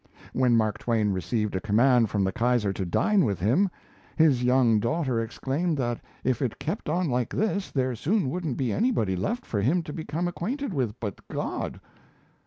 [0.33, 3.69] When Mark Twain received a command from the Kaiser to dine with him,
[4.15, 8.73] his young daughter exclaimed that if it kept on like this, there soon wouldn't be
[8.73, 11.79] anybody left for him to become acquainted with but God!